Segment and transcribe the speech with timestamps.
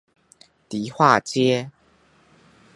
[0.67, 1.69] 迪化街